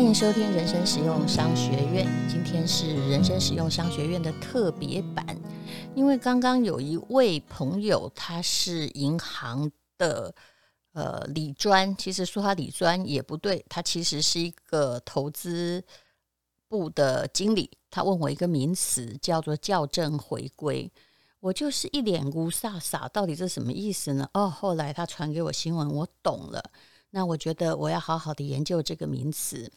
[0.00, 2.06] 欢迎收听人生实用商学院。
[2.26, 5.38] 今天是人生实用商学院的特别版，
[5.94, 10.34] 因为刚刚有一位朋友，他是银行的
[10.94, 15.84] 呃理专，其实说他理专也不对，他其实是一个投资
[16.66, 17.70] 部的经理。
[17.90, 20.90] 他问我一个名词，叫做校正回归。
[21.40, 24.26] 我就是一脸雾煞煞，到底这什么意思呢？
[24.32, 26.70] 哦，后来他传给我新闻，我懂了。
[27.10, 29.70] 那我觉得我要好好的研究这个名词，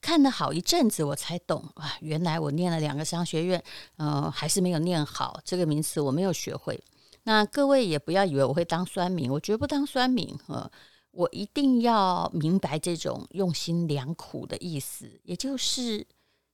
[0.00, 3.62] 看了好一阵子，我才懂啊，原来我念了两个商学院，
[3.96, 6.80] 呃，还是没有念好这个名词，我没有学会。
[7.24, 10.70] 那各位也不要以为我会当酸民，我绝不当酸民，呃，
[11.10, 16.06] 我一定要明白这种用心良苦的意思，也就是。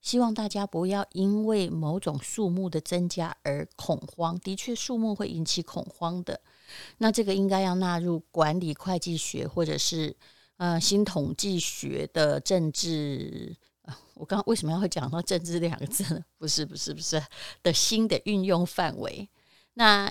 [0.04, 4.38] 希望大家不要因为某种数目的增加而恐慌。
[4.40, 6.38] 的确，数目会引起恐慌的。
[6.98, 10.14] 那这个应该要纳入管理会计学或者是
[10.56, 13.56] 呃新统计学的政治。
[14.14, 16.24] 我刚刚为什么要会讲到政治两个字呢？
[16.38, 17.20] 不是，不是，不是
[17.62, 19.28] 的新的运用范围。
[19.74, 20.10] 那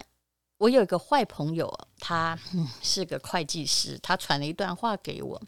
[0.58, 5.42] 我有一个坏朋友，他、嗯、是个会计师，他传了一段话给我。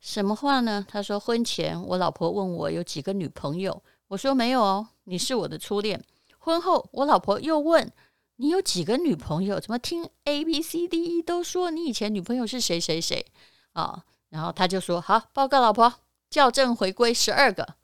[0.00, 0.84] 什么话呢？
[0.88, 6.02] 他说，婚前我老婆问我有几个女朋友，我说没有哦，你是我的初恋。
[6.38, 7.90] 婚后我老婆又问
[8.36, 9.58] 你有几个女朋友？
[9.58, 13.24] 怎么听 A B C D E 都说你以前女朋友是谁谁谁
[13.72, 14.04] 啊？
[14.34, 15.94] 然后他就说好，报告老婆，
[16.28, 17.76] 校正回归十二个。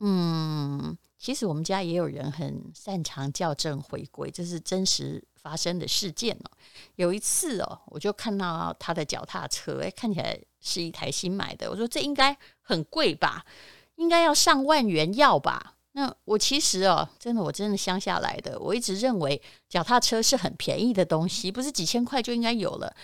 [0.00, 6.50] 嗯，其实我们家也有人很擅长校正回归，这是真实发生的事件哦。
[6.96, 10.38] 有一次哦，我就看到他的脚踏车，哎，看起来。
[10.64, 13.44] 是一台新买的，我说这应该很贵吧，
[13.96, 15.74] 应该要上万元要吧？
[15.90, 22.94] 那我其实哦，真的我真的乡下来的，我一直认为脚踏车是很便宜的东西，不是几千块就应该有了。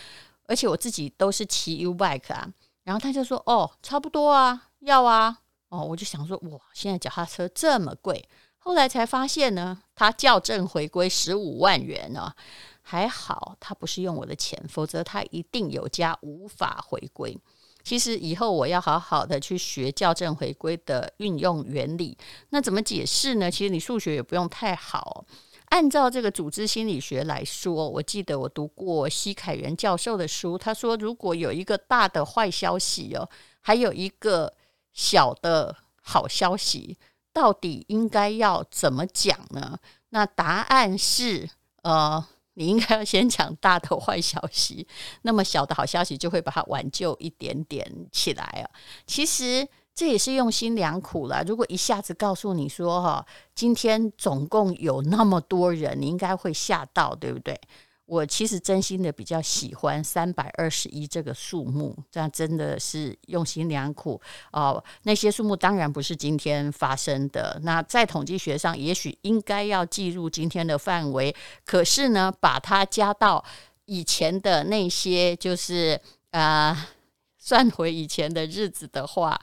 [0.49, 8.29] 而且我自己都是骑 U bike 啊，然后他就说哦，差不多啊，要啊，哦，我就想说哇，现在脚踏车这么贵，
[8.59, 12.33] 后来才发现呢，他校正回归十五万元哦。
[12.81, 17.39] 还好他不是用我的钱，否则他一定有家无法回归。
[17.85, 22.17] 其实以后我要好好的去学校正回归的运用原理。
[22.49, 23.51] 那怎么解释呢？
[23.51, 25.27] 其实你数学也不用太好。
[25.71, 33.29] 按照这个组织心理学来说，我记得我读过奚凯元教授的书，他说如果有一个大的坏消息哦，
[33.61, 34.55] 还有一个
[34.93, 36.97] 小的好消息，
[37.33, 39.79] 到底应该要怎么讲呢？
[40.11, 41.49] 那答案是
[41.83, 42.27] 呃。
[42.55, 44.85] 你应该要先讲大的坏消息，
[45.23, 48.67] 那么小的好消息就会把它挽救一点点起来啊。
[49.07, 49.69] 其实
[49.99, 51.43] 这也是用心良苦了。
[51.45, 57.61] 如果一下子告诉你说哈，今天总共有那么多人，你应该会吓到，对不对？
[58.07, 64.21] 我其实真心的比较喜欢三百二十一这个数目，这样真的是用心良苦
[64.53, 64.81] 哦。
[65.03, 71.35] 那些数目当然不是今天发生的，那在统计学上也许应该要计入今天的范围，
[71.67, 73.45] 可是呢，把它加到
[73.87, 76.89] 以前的那些，就是啊、
[77.37, 79.41] 算回以前的日子的话，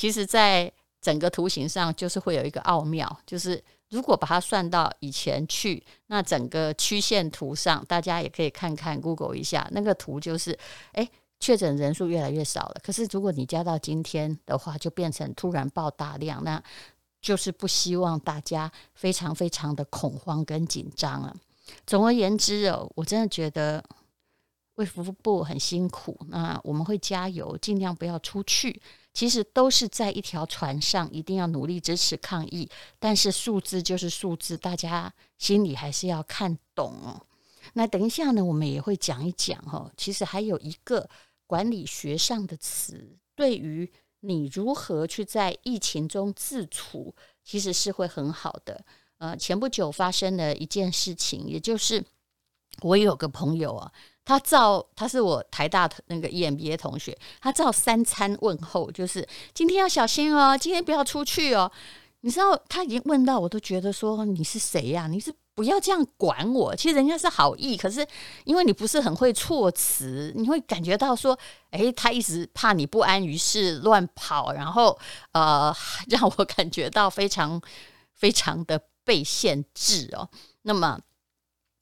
[0.00, 0.72] 其实在
[1.02, 3.62] 整个图形上就是会有一个奥妙，就是。
[3.90, 10.56] 如果把它算到以前去，那整个曲线图上，大家也可以看看 Google 一下那个图，就是
[10.92, 12.76] 诶，确诊人数越来越少了。
[12.84, 16.62] 可是如果你加到今天的话，就变成突然爆大量，那
[17.20, 21.34] 就是不希望大家非常非常的恐慌跟紧张了。
[21.84, 23.84] 总而言之哦，我真的觉得
[24.80, 28.80] 卫福部很辛苦，那我们会加油，尽量不要出去。
[29.12, 32.66] 其实都是在一条船上，一定要努力支持抗疫。
[32.98, 37.20] 但是数字就是数字，大家心里还是要看懂哦。
[37.74, 39.92] 那等一下呢，我们也会讲一讲哦。
[39.98, 41.06] 其实还有一个
[41.46, 47.14] 管理学上的词，对于你如何去在疫情中自处，
[47.44, 48.82] 其实是会很好的。
[49.18, 52.02] 呃，前不久发生的一件事情，也就是
[52.80, 53.92] 我有个朋友啊。
[54.24, 61.70] 他照，他是我台大那个 EMBA 同学，他照三餐问候，就是今天要小心哦，今天不要出去哦。
[62.20, 65.06] 你知道他已经问到，我都觉得说你是谁呀？
[65.08, 66.76] 你是不要这样管我。
[66.76, 68.06] 其实人家是好意，可是
[68.44, 71.36] 因为你不是很会措辞，你会感觉到说，
[71.70, 74.96] 诶，他一直怕你不安于室乱跑，然后
[75.32, 75.74] 呃，
[76.08, 77.60] 让我感觉到非常
[78.14, 80.28] 非常的被限制哦。
[80.62, 81.00] 那么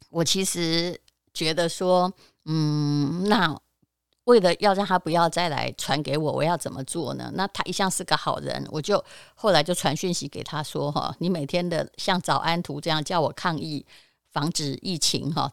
[0.09, 0.99] 我其实
[1.35, 2.11] 觉得说。
[2.50, 3.55] 嗯，那
[4.25, 7.31] 为了要让他不要再来传给我，我要怎么做呢？
[7.35, 9.05] 那他一向是个好人，我就
[9.35, 13.85] 后来就传讯息给他说：哈，你每天的像早安图这样叫我抗疫，
[14.33, 15.53] 防止疫情哈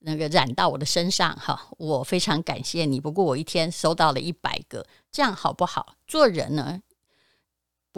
[0.00, 3.00] 那个染到我的身上哈，我非常感谢你。
[3.00, 5.94] 不过我一天收到了一百个，这样好不好？
[6.06, 6.80] 做人呢，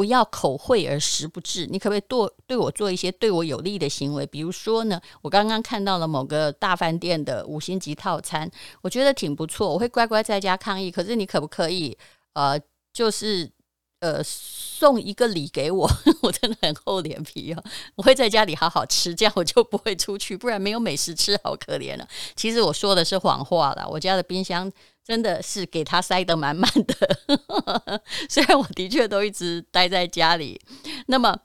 [0.00, 1.66] 不要口惠而实不至。
[1.66, 4.24] 你可不可以对对我做一些对我有利的行为？
[4.24, 8.50] 比如说呢，我刚刚看到了某个大饭店的五星级套餐，
[8.80, 10.90] 我觉得挺不错，我会乖乖在家抗议。
[10.90, 11.98] 可是你可不可以
[12.32, 12.58] 呃，
[12.94, 13.50] 就是
[14.00, 14.22] 呃。
[14.80, 15.86] 送一个礼给我，
[16.24, 17.62] 我真的很厚脸皮哦。
[17.96, 22.08] 我会在家里好好吃，这样我就不会出去，不然没有美食吃，好可怜了。
[22.34, 24.72] 其实我说的是谎话啦，我家的冰箱
[25.04, 28.02] 真的是给他塞得满满的。
[28.28, 30.60] 虽然我的确都一直待在家里，
[31.06, 31.38] 那么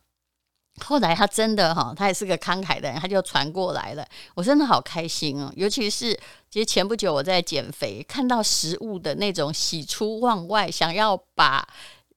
[0.82, 4.08] 后来他真的哈，他也是个慷慨的人，他就传过来了。
[4.36, 6.14] 我真的好开心哦，尤其是
[6.50, 11.68] 其实前不久我在减肥，看到食物的那种喜出望外，想要把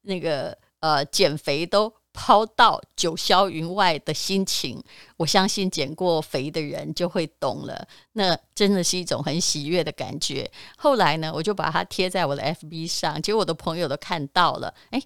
[0.02, 0.56] 那个。
[0.80, 4.82] 呃，减肥都抛到九霄云外的心情，
[5.16, 7.86] 我相信减过肥的人就会懂了。
[8.14, 10.50] 那真的是一种很喜悦的感觉。
[10.76, 14.74] 后来呢，我就把它贴在我的 FB 上，结果我的朋友都看到了。
[14.90, 15.00] 诶，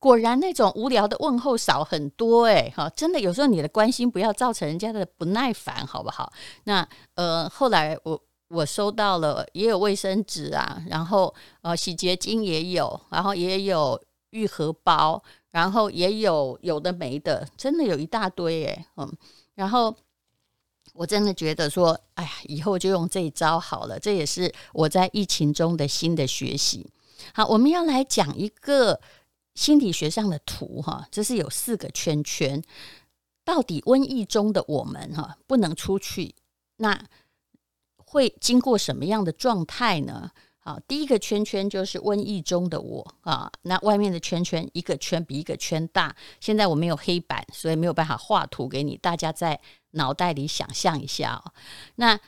[0.00, 2.46] 果然那种无聊的问候少很多。
[2.46, 6.32] 诶，哈，真的有时候你的关心不要造成人家的不耐烦，好不好？
[6.64, 11.32] 那呃，后来我我收到了，也有卫生纸啊，然后
[11.62, 14.02] 呃，洗洁精也有，然后也有。
[14.32, 15.20] 愈合包，
[15.50, 18.86] 然后也有有的没的，真的有一大堆诶。
[18.96, 19.12] 嗯，
[19.54, 19.94] 然后
[20.94, 23.98] 我真的觉得说，哎呀，以后就用这一招好了。
[23.98, 26.88] 这也是我在疫情中的新的学习。
[27.34, 29.00] 好，我们要来讲一个
[29.54, 32.62] 心理学上的图哈，这是有四个圈圈。
[33.44, 36.34] 到底瘟疫中的我们哈，不能出去，
[36.76, 37.04] 那
[37.96, 40.30] 会经过什么样的状态呢？
[40.62, 46.14] 好，第一个圈圈就是瘟疫中的我啊，那外面的圈圈一个圈比一个圈大。
[46.38, 49.58] 现在我没有黑板，所以没有办法画图给你，大家在
[49.92, 51.52] 脑袋里想象一下哦。
[51.94, 52.20] 那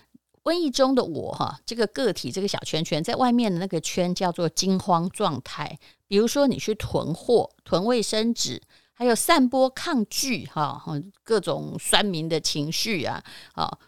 [0.44, 5.78] 瘟疫中的我哈，这个个体这个小圈圈在外面的那个圈叫做惊慌状态。
[6.08, 8.62] 比如说你去囤货、囤卫生纸，
[8.94, 10.82] 还有散播抗拒哈，
[11.22, 13.78] 各种酸民的情绪啊，啊。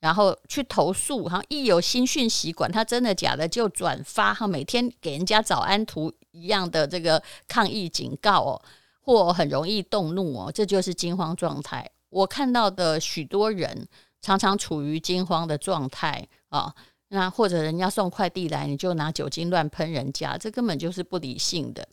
[0.00, 8.62] 然后去投诉，哈，一有新讯息，管它真的假的，就转发，哈，每天给人家早安图一样的这个抗议警告哦，
[9.02, 11.86] 或很容易动怒哦，这就是惊慌状态。
[12.08, 13.86] 我看到的许多人
[14.22, 16.74] 常常处于惊慌的状态啊，
[17.08, 21.86] 那或者人家送快递来，你就拿酒精乱喷人家，这根本就是不理性的。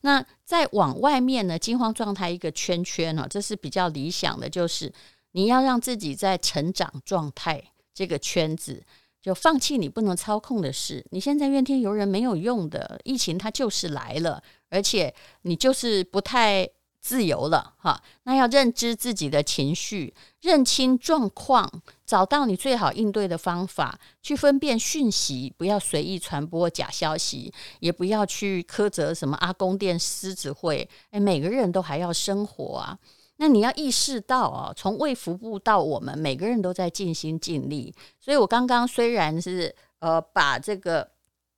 [0.00, 4.92] 那再往外面呢，惊慌状态一个圈圈呢，这是比较理想的，就是。
[5.32, 7.62] 你要让自己在成长状态
[7.92, 8.82] 这个圈子，
[9.20, 11.04] 就放弃你不能操控的事。
[11.10, 16.68] 你现在怨天尤人没有用的，疫情它就是来了，而且你就是不太
[17.00, 18.02] 自由了哈。
[18.24, 30.88] 那要认知自己的情绪，认清状况，找到你最好应对的方法，去分辨讯息，不要随意传播假消息，也不要去苛责什么阿公店狮子会。
[31.10, 32.98] 诶，每个人都还要生活啊。
[33.42, 37.92] 那你要意识到啊，从卫福部到我们每个人都在尽心尽力。
[38.20, 41.10] 所以我刚刚虽然是呃把这个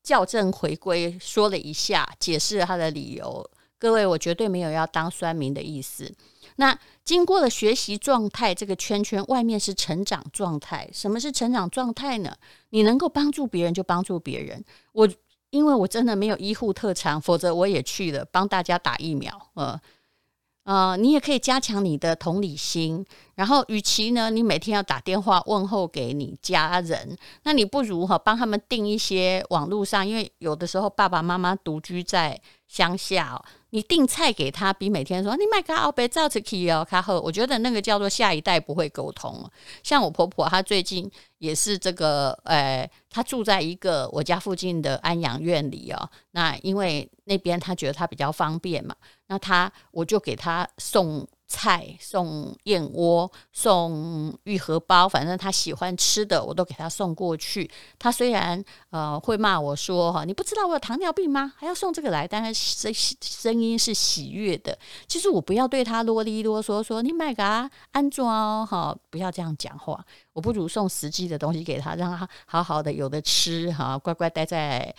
[0.03, 3.47] 校正回归说了一下，解释了他的理由，
[3.79, 6.11] 各位我绝对没有要当酸民的意思。
[6.57, 10.89] 那经过了学习状态这个圈圈，外面是成长状态。
[10.91, 12.35] 什么是成长状态呢？
[12.71, 14.65] 你能够帮助别人就帮助别人。
[14.93, 15.07] 我
[15.51, 19.79] 因为我真的没有医护特长，否则我也去了帮大家打疫苗，呃。
[20.65, 23.05] 呃，你也可以加强你的同理心，
[23.35, 33.43] 然后，与其呢，你每天要打电话问候给你家人，那你不如哈帮他们订一些网络上，因为有的时候爸爸妈妈独居在乡下。
[33.75, 37.19] 你订菜给他，比每天说你买个奥贝照吃起哦，卡好。
[37.19, 39.51] 我觉得那个叫做下一代不会沟通。
[39.83, 46.09] 像我婆婆，她最近也是这个，呃，她住在一个我家附近的安养院里哦。
[46.31, 48.95] 那因为那边她觉得她比较方便嘛，
[49.27, 51.27] 那她我就给她送。
[51.47, 57.71] 菜送燕窝，送玉荷包，反正他喜欢吃的，我都给他送过去。
[57.99, 61.53] 他虽然呃会骂我说哈，你不知道我有糖尿病吗？
[61.57, 64.77] 还要送这个来，但是声声音是喜悦的。
[65.07, 70.05] 其实我不要对他啰里啰嗦说你买个安装哈，不要这样讲话。
[70.33, 74.95] 我不如送实际的东西给他，让他好好的有的吃哈，乖乖待在。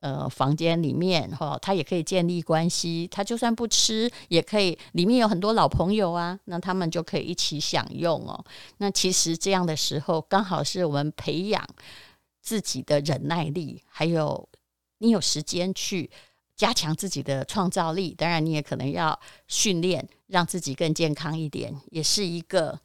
[0.00, 3.06] 呃，房间里面哈，他也可以建立关系。
[3.10, 8.42] 他就算不吃，也可以里面有很多老朋友啊，那他们就可以一起享用哦。
[8.78, 11.62] 那其实这样的时候，刚好是我们培养
[12.40, 14.48] 自己的忍耐力，还有
[14.98, 16.10] 你有时间去
[16.56, 18.14] 加强自己的创造力。
[18.16, 22.80] 当然，你也可能要训练，让自己更健康一点，也是一个。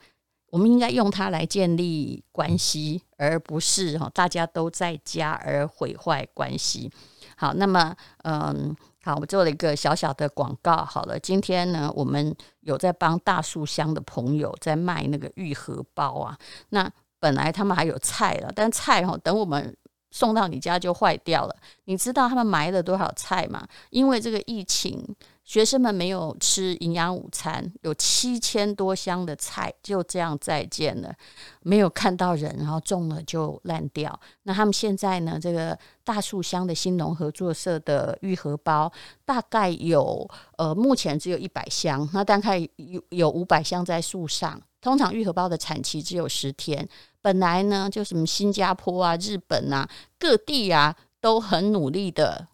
[0.56, 6.90] 我们应该用它来建立关系，而不是哈大家都在家而毁坏关系。
[7.36, 7.94] 好，那么
[8.24, 10.78] 嗯，好，我做了一个小小的广告。
[10.86, 16.38] 好了，今天呢，我们有在帮大树乡的朋友在卖那个玉荷包啊。
[16.70, 19.76] 那本来他们还有菜了，但菜哈，等我们
[20.16, 21.56] 送到你家就坏掉了。
[21.84, 23.68] 你知道他们埋了多少菜吗？
[23.90, 25.14] 因为这个疫情。
[25.46, 31.14] 学生们没有吃营养午餐，有七千多箱的菜就这样再见了，
[31.62, 34.20] 没有看到人，然后种了就烂掉。
[34.42, 35.38] 那他们现在呢？
[35.40, 38.92] 这个大树乡的新农合作社的玉荷包
[39.24, 44.60] 大概有呃，目前只有一百箱，那大概有有五百箱在树上。
[44.82, 46.88] 通常玉荷包的产期只有十天，
[47.26, 49.90] 本来呢就什么新加坡啊、日本啊
[50.20, 52.50] 各地啊都很努力的。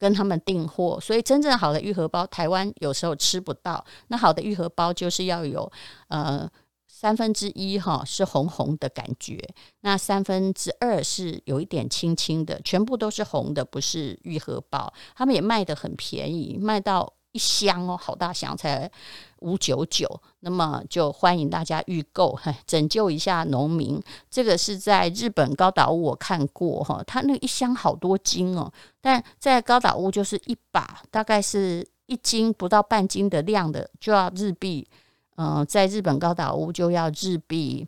[0.00, 3.84] 跟他们订货，所以真正好的愈合包，台湾有时候吃不到。
[4.06, 5.68] 那好的愈合包就是要有
[6.06, 6.48] 呃
[6.86, 9.44] 三分之一哈是红红的感觉，
[9.80, 14.94] 那三分之二是有一点青青的，全部都是红的，不是愈合包。
[15.16, 17.14] 他们也卖得很便宜，卖到。
[17.32, 18.90] 一箱哦，好大箱，才
[19.40, 20.08] 五九九。
[20.40, 24.02] 那么就欢迎大家预购， 拯救一下农民。
[24.30, 28.72] 这个是在日本高岛屋我看过哈，它那一箱好多斤哦。
[29.00, 34.88] 但在高岛屋就是一把，大概是一斤不到半斤的量的，就要日币。
[35.36, 37.86] 嗯、在日本高岛屋就要日币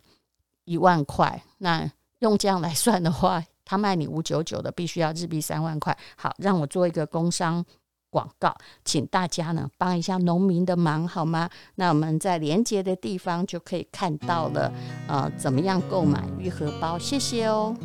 [0.63, 1.43] 一万块。
[1.57, 5.97] 那用这样来算的话，他卖你五九九的，必须要日币三万块。
[6.15, 7.65] 好，让我做一个工商。
[8.11, 11.49] 广告，请大家呢帮一下农民的忙好吗？
[11.75, 14.71] 那我们在连接的地方就可以看到了，
[15.07, 16.99] 呃，怎么样购买玉荷包？
[16.99, 17.75] 谢谢哦。